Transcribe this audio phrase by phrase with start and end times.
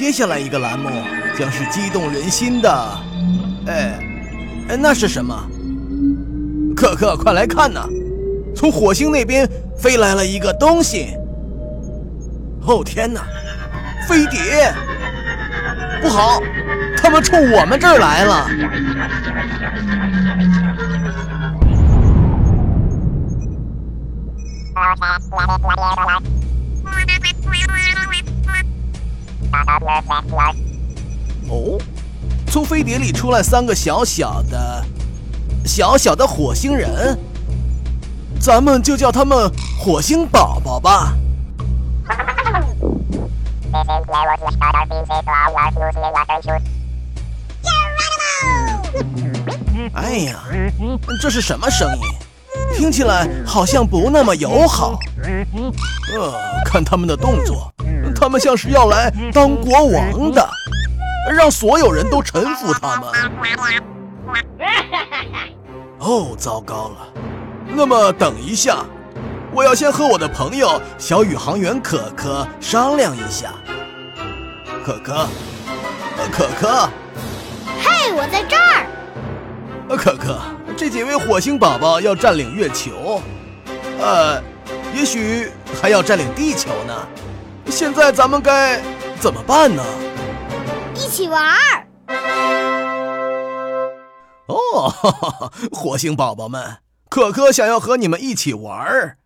[0.00, 0.88] 接下来一个栏目
[1.36, 2.70] 将是激动人心的。
[3.66, 3.98] 哎，
[4.70, 5.38] 哎，那是什么？
[6.74, 7.86] 可可，快来看呐！
[8.56, 11.08] 从火星那边飞来了一个东西。
[12.62, 13.26] 哦天哪，
[14.08, 14.72] 飞碟！
[16.00, 16.40] 不好，
[16.96, 18.48] 他们冲我们这儿来了。
[31.48, 31.78] 哦，
[32.48, 34.84] 从飞碟里出来三个小小的、
[35.64, 37.18] 小小的火星人，
[38.40, 41.16] 咱们就叫他们火星宝宝吧。
[49.94, 50.44] 哎呀，
[51.20, 52.02] 这是什么声音？
[52.76, 54.98] 听起来好像不那么友好。
[56.14, 57.72] 呃，看他们的动作，
[58.20, 60.46] 他们像是要来当国王的，
[61.34, 63.08] 让所有人都臣服他们。
[65.98, 66.96] 哦，糟糕了！
[67.66, 68.84] 那么等一下，
[69.52, 73.54] 我要先和我的朋友小宇航员可可商量一下。
[74.84, 75.26] 可可，
[76.30, 76.88] 可可，
[77.82, 78.86] 嘿，我在这儿。
[79.96, 80.38] 可可，
[80.76, 83.22] 这几位火星宝宝要占领月球，
[83.98, 84.42] 呃，
[84.94, 86.94] 也许还要占领地球呢。
[87.70, 88.82] 现在咱们该
[89.20, 89.84] 怎么办呢？
[90.94, 91.86] 一起玩儿。
[94.46, 99.18] 哦，哈哈火星宝宝们，可可想要和你们一起玩儿，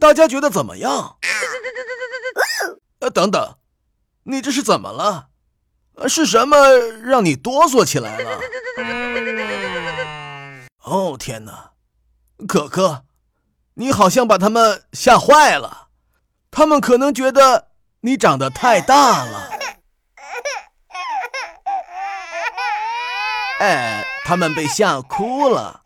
[0.00, 1.16] 大家觉得怎么样？
[3.00, 3.54] 呃，等等，
[4.24, 5.28] 你这是怎么了？
[6.08, 6.56] 是什么
[7.04, 8.40] 让你哆嗦起来了？
[10.82, 11.70] 哦天哪，
[12.48, 13.04] 可可，
[13.74, 15.88] 你好像把他们吓坏了，
[16.50, 17.68] 他们可能觉得
[18.02, 19.50] 你长得太大了。
[23.60, 25.82] 哎，他们被吓哭了。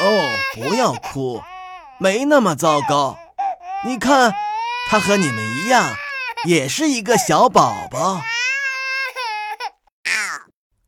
[0.00, 1.42] 哦，不要哭，
[1.98, 3.18] 没那么糟糕。
[3.84, 4.32] 你看，
[4.88, 5.96] 他和你们一样，
[6.44, 8.22] 也是一个小宝宝。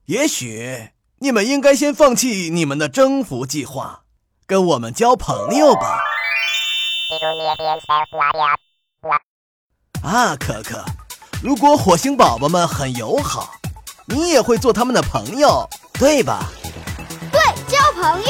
[0.06, 4.05] 也许你们应该先放弃你们的征服计划，
[4.47, 6.00] 跟我们交朋友吧。
[10.03, 10.83] 啊，可可，
[11.43, 13.50] 如果火星宝宝们很友好，
[14.06, 16.47] 你也会做他们的朋友，对吧？
[17.31, 18.28] 对，交朋友。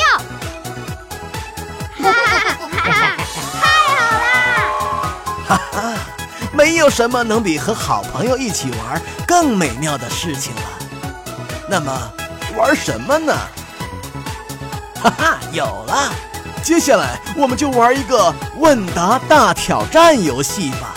[2.03, 3.17] 哈哈哈哈！
[3.61, 5.17] 太好啦！
[5.47, 5.95] 哈哈，
[6.53, 10.63] 没有什么能比和好朋友一起玩更美妙的事情了。
[11.69, 12.13] 那么，
[12.57, 13.33] 玩什么呢？
[15.01, 16.13] 哈哈，有了！
[16.63, 20.95] 接下来我们就玩一个问答大挑战游戏吧。